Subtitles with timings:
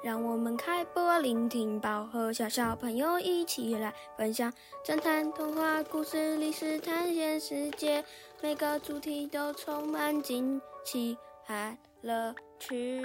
[0.00, 4.52] 让我们开播聆听宝和小小朋友一起来分享
[4.84, 8.04] 侦探童话故事、历史探险世界，
[8.40, 13.02] 每个主题都充满惊奇和乐趣。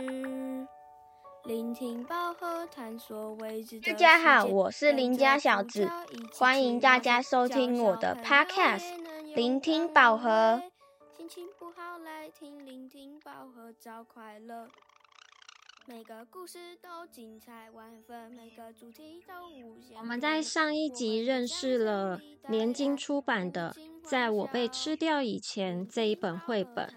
[1.45, 5.89] 聆听宝和探索未知的大家好我是邻家小子
[6.37, 8.93] 欢迎大家收听我的 podcast
[9.35, 10.61] 聆听宝盒。
[11.17, 14.69] 心情不好来听聆听宝盒找快乐。
[15.85, 19.97] 每个故事都精彩万分，每个主题都无限。
[19.97, 23.75] 我们在上一集认识了联经出版的
[24.09, 26.93] 《在我被吃掉以前》这一本绘本。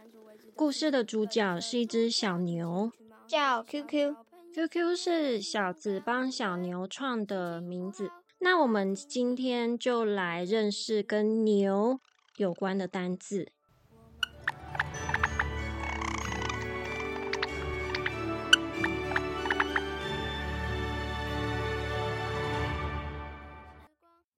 [0.55, 2.93] 故事的主角是一只小牛
[3.27, 4.15] 叫 QQ。
[4.55, 8.13] ，QQ 是小子帮小牛创的名字。
[8.39, 11.99] 那我们今天就来认识跟牛
[12.37, 13.51] 有关的单字。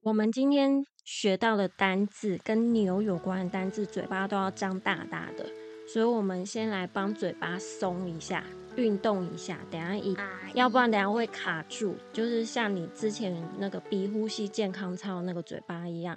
[0.09, 5.45] 我们今天学到的单字跟牛有关的单字，嘴巴都要张大大的，
[5.87, 8.43] 所以我们先来帮嘴巴松一下，
[8.77, 10.17] 运动一下，等一下一，
[10.55, 16.17] 要不然等下会卡住，就是像你之前那个鼻呼吸健康操那个嘴巴一样，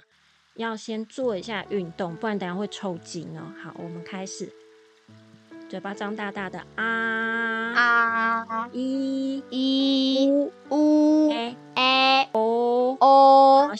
[0.54, 3.42] 要先做一下运动，不然等下会抽筋哦。
[3.62, 4.50] 好，我们开始，
[5.68, 10.50] 嘴巴张大大的啊啊一一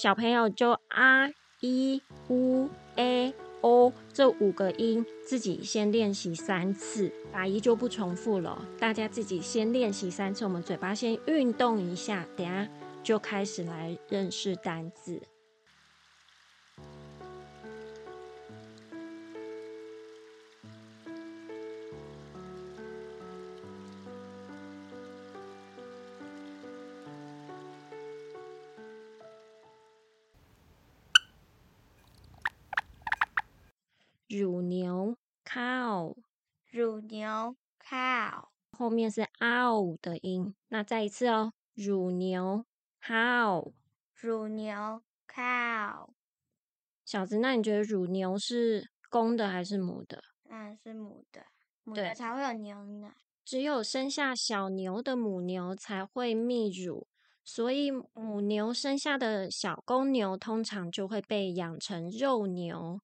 [0.02, 8.66] 小朋友就啊、一、乌、a、o 这五个音自己先练习三次，阿姨就不重复了。
[8.80, 12.68] 大家自己先练习三次，我们嘴巴先运动一下，等下
[13.04, 15.22] 就开始来认识单字。
[34.32, 36.16] 乳牛 cow
[36.70, 42.64] 乳牛 cow 后面是 ow 的音，那再一次哦，乳牛
[43.02, 43.74] cow。
[44.14, 46.08] 乳牛 cow
[47.04, 50.24] 小子，那你觉得乳牛是公的还是母的？
[50.44, 51.44] 那是母的，
[51.84, 53.14] 母的才会有牛奶。
[53.44, 57.06] 只有生下小牛的母牛才会泌乳，
[57.44, 62.98] 所以母牛生下的小公牛通常就会被养成肉牛。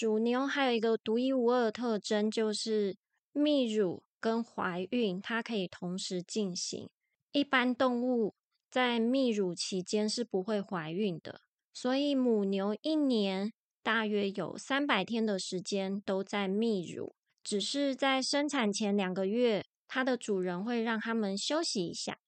[0.00, 2.96] 乳牛还有一个独一无二的特征，就是
[3.34, 6.88] 泌乳跟怀孕它可以同时进行。
[7.32, 8.34] 一般动物
[8.70, 11.42] 在泌乳期间是不会怀孕的，
[11.74, 17.14] 所以母牛一年大约有三百天的时间都在泌乳。
[17.44, 22.18] 只是在生产前两个月，它的主人会让它们休息一下。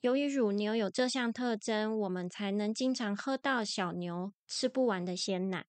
[0.00, 5.66] 由于乳牛有这项特征，我们才能经常喝到小牛吃不完的鲜奶。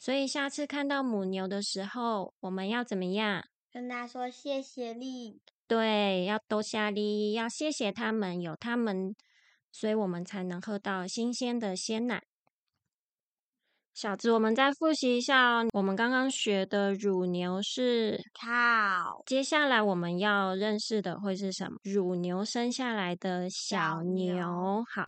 [0.00, 3.44] 所以下次看到母牛的时候，我们要怎么样？
[3.70, 5.38] 跟他说谢谢你。
[5.68, 9.14] 对，要多下力，要谢谢他们，有他们，
[9.70, 12.22] 所以我们才能喝到新鲜的鲜奶。
[13.92, 15.66] 小子，我们再复习一下哦。
[15.74, 21.78] 我们刚刚学的乳牛是 cow 接下来我们要认识的会是什么？
[21.82, 24.02] 乳牛生下来的小小。
[24.02, 25.06] 牛好，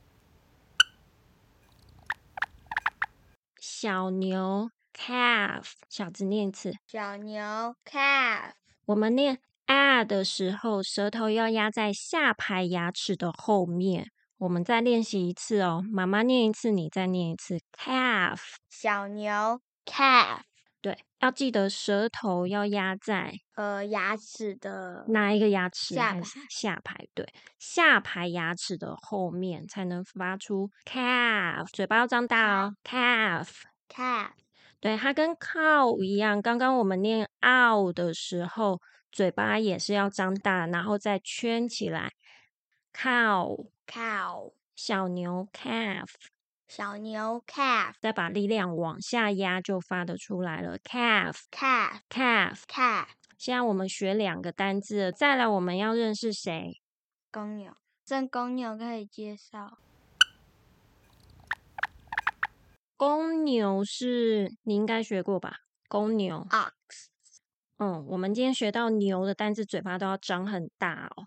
[3.59, 6.73] 小牛 calf，小子念一次。
[6.87, 7.43] 小牛
[7.85, 8.53] calf
[8.87, 14.11] 我们念 a 的时候，舌头要压在下排牙齿的后面。
[14.39, 18.41] 我们再练习一次哦，妈妈念一次，你再念一次 calf。
[18.69, 20.41] 小牛 calf
[20.81, 25.95] 对，要记得舌头要压在呃牙齿的哪一个牙齿？
[25.95, 26.21] 下排
[26.51, 27.07] 下排？
[27.15, 33.47] 对，下排牙齿的后面才能发出 calf，嘴巴要张大哦，calf。
[34.83, 38.81] 对，它跟 cow 一样，刚刚我们念 ow 的时候，
[39.13, 42.11] 嘴巴也是要张大，然后再圈起来。
[42.93, 46.09] cow cow 小牛 calf，
[46.67, 50.77] 小牛 calf 再把力量往下压，就发得出来了。
[50.81, 52.63] calf calf calf。
[52.67, 53.07] calf
[53.39, 56.83] 现在我们学两个单字，再来我们要认识谁？
[57.31, 57.73] 公牛，
[58.05, 59.79] 正公牛可以介绍
[63.03, 65.63] 公牛是你应该学过吧？
[65.89, 66.71] 公牛，ox
[67.79, 71.27] 嗯，我们今天学到牛的单字，嘴巴都要张很大哦。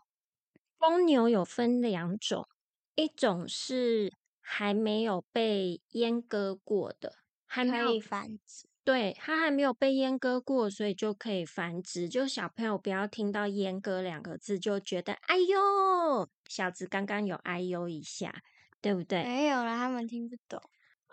[0.78, 2.48] 公牛有分两种，
[2.96, 7.12] 一种是还没有被阉割过的，
[7.46, 12.08] 还没有繁殖对，它还没有被阉割过，所以就可以繁殖。
[12.08, 18.34] 就小朋友不要听到“阉割”两个字就觉得“哎呦”，小子刚刚有“哎呦”一下，
[18.80, 19.26] 对不对？
[19.26, 20.62] 没有了，他们听不懂。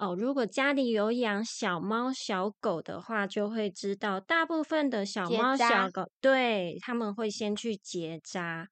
[0.02, 8.66] 哦，如果家里有养小猫小狗的话，就会知道，大部分的小猫小狗，对他们会先去结扎，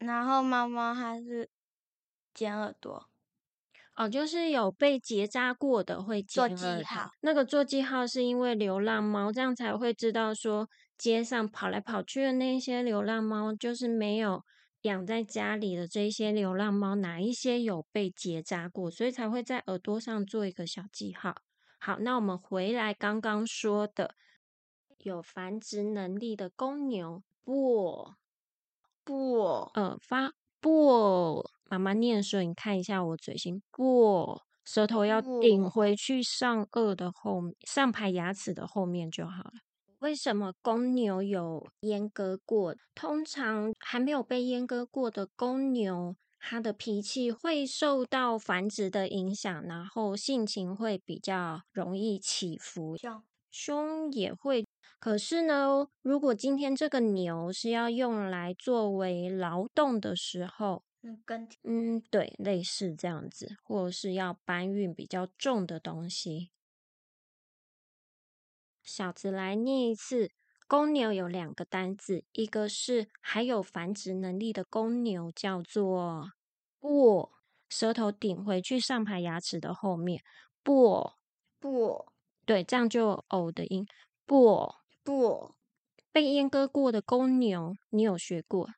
[0.00, 1.48] 然后猫猫还是
[2.34, 3.06] 剪耳朵。
[3.94, 7.12] 哦，就是有被结扎过的会做记号。
[7.20, 10.68] 那个做记号是因为流浪猫，这样才会知道说
[10.98, 14.42] 街上跑来跑去的那些流浪猫，就是没有
[14.82, 21.36] 养在家里的这些流浪猫，哪一些有被结扎过，所以才会在耳朵上做一个小记号。
[21.78, 24.14] 好，那我们回来刚刚说的
[24.98, 28.14] 有繁殖能力的公牛，不
[29.04, 31.48] 不，呃，发不。
[31.64, 39.52] 妈妈念的时候，你看一下我嘴型，不，舌头要顶回去上颚的后上排牙齿的后面就好了。
[40.02, 42.74] 为什么公牛有阉割过？
[42.92, 52.96] 通常还没有被阉割过的公牛，它的脾气会受到繁殖的影响，然后性情会比较容易起伏，
[53.52, 54.66] 凶也会。
[54.98, 60.82] 可是呢，如果今天这个牛是要用来作为劳动的时候，
[61.62, 66.50] 嗯，对，类似这样子，或者是要搬运比较重的东西。
[68.82, 70.30] 小子来念一次，
[70.66, 76.32] 公牛有两个单字，一个是还有繁殖能力的公牛，叫做
[76.80, 77.30] “不”，
[77.68, 80.22] 舌头顶回去上排牙齿的后面
[80.62, 81.12] ，“不
[81.58, 82.12] 不”，
[82.44, 83.86] 对，这样就偶的音
[84.26, 85.54] ，“不不”。
[86.12, 88.68] 被阉割过的公牛，你有学过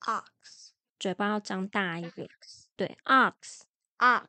[0.00, 0.70] ？ox。
[0.96, 2.28] 嘴巴要张大一点，
[2.76, 4.26] 对，ox，ox，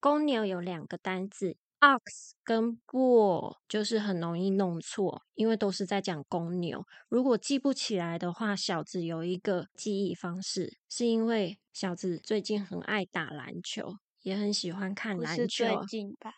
[0.00, 6.84] 公牛有两个单字，ox 跟 bull，就是很容易弄错，因为都是在讲公牛。
[7.08, 15.46] 如果记不起来的话，小子有一个记忆方式，是因为小子最近很爱打篮球，也很喜欢看篮球。
[15.46, 16.32] 最近吧？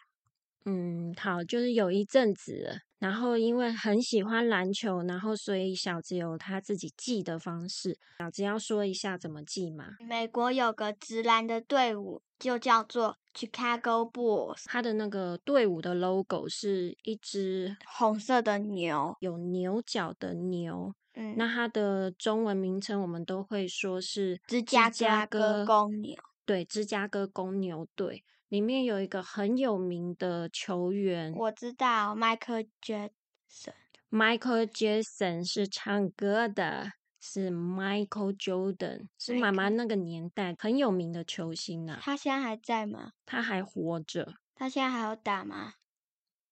[0.65, 2.83] 嗯，好，就是有一阵子。
[2.99, 7.99] 然后因为很喜欢篮球，然后所以小子有他自己记的方式。
[8.19, 9.97] 小子要说一下怎么记吗？
[10.01, 14.65] 美国有个直篮的队伍，就叫做 Chicago Bulls。
[14.67, 20.95] 它的那个队伍的 logo 是一只红色的牛，有牛角的牛。
[21.15, 26.15] 嗯，那它的中文名称我们都会说是芝加哥公牛。
[26.45, 28.23] 对，芝加哥公牛队。
[28.49, 33.73] 里面有一个很有名的球员，我知道，Michael Jackson。
[34.09, 36.93] Michael Jackson 是唱歌的，
[37.27, 41.99] 是 Michael Jordan，是妈妈那个年代很有名的球星呢。
[42.01, 43.13] 他现在还在吗？
[43.25, 44.35] 他还活着。
[44.55, 45.75] 他现在还有打吗？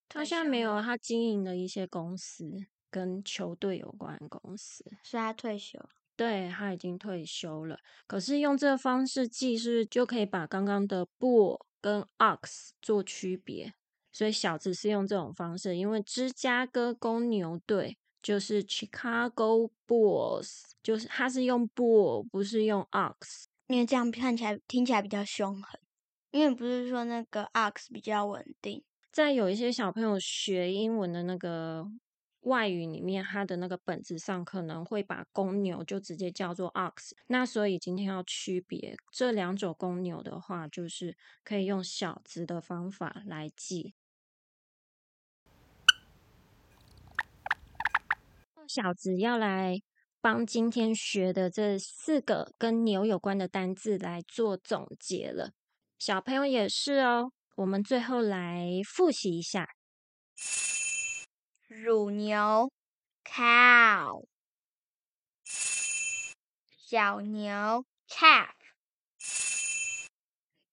[0.09, 4.83] 他现在没有，他经营了一些公司，跟球队有关的公司。
[5.03, 5.79] 是他退休。
[6.15, 7.79] 对他已经退休了。
[8.07, 11.65] 可是用这个方式记，是就可以把刚刚的 bull。
[11.81, 13.75] 跟 ox 做区别，
[14.11, 25.79] 所以小子是用这种方式，因为芝加哥公牛队就是 Chicago Bulls，就是它是用 bull，不是用 ox，因为这样看起来听起来比较凶狠，
[26.31, 28.83] 因为不是说那个 ox 比较稳定。
[29.11, 31.91] 在有一些小朋友学英文的那个。
[32.45, 43.95] 外语里面，它的那个本子上可能会把公牛就直接叫做 ox，那所以今天要区别这两种公牛的话，就是可以用小字的方法来记。
[48.67, 49.79] 小子要来
[50.21, 55.51] 帮今天学的这四个跟牛有关的单字来做总结了，
[55.99, 57.31] 小朋友也是哦。
[57.55, 59.69] 我们最后来复习一下。
[61.67, 62.71] 乳牛
[63.23, 64.25] ，cow；
[66.69, 68.49] 小牛，calf；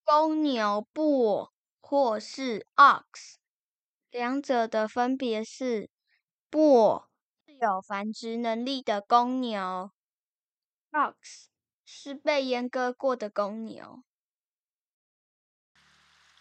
[0.04, 3.34] 公牛，bull 或是 ox。
[4.11, 5.88] 两者的分别是
[6.50, 7.04] ：bull
[7.62, 9.92] 有繁殖能力的公牛
[10.90, 11.45] ，ox
[11.85, 14.02] 是被阉割过的公牛。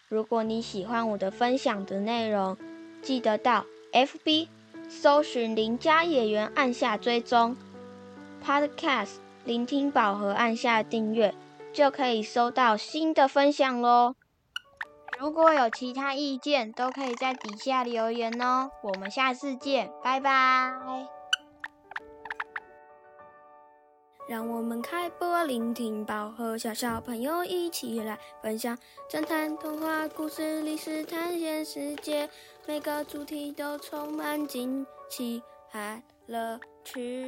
[0.08, 2.58] 如果你喜欢我的分享的内容，
[3.04, 3.68] 记得到。
[3.94, 4.48] FB
[4.90, 7.56] 搜寻邻家野园，按下追踪
[8.44, 11.36] ；Podcast 聆听宝盒，按下订阅，
[11.72, 14.16] 就可以收到新的分享喽。
[15.22, 18.72] 如果有其他意见，都可以在底下留言哦。
[18.82, 20.74] 我们下次见，拜拜。
[24.28, 28.76] 让我们开播聆听宝和小小朋友一起来分享
[29.08, 32.28] 侦探童话故事、历史探险世界，
[32.66, 37.28] 每个主题都充满惊奇和乐趣。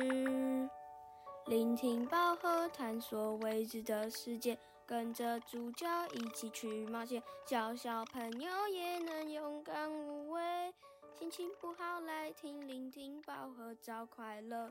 [1.46, 10.74] 聆听宝和探索未知的世界，跟着主角一起去冒险，小小朋友也能勇敢无畏。
[11.14, 14.70] 心情不好来听，聆听宝和找快乐。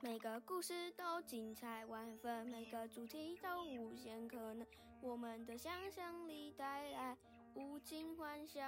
[0.00, 4.66] 每个故事都精彩万分，每个主题都无限可能。
[5.00, 7.16] 我们的想象力带来
[7.54, 8.62] 无尽欢笑。